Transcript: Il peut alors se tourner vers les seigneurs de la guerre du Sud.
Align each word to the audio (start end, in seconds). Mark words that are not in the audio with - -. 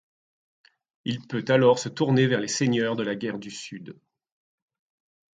Il 1.05 1.27
peut 1.27 1.45
alors 1.49 1.77
se 1.77 1.87
tourner 1.87 2.25
vers 2.25 2.39
les 2.39 2.47
seigneurs 2.47 2.95
de 2.95 3.03
la 3.03 3.13
guerre 3.13 3.37
du 3.37 3.51
Sud. 3.51 3.99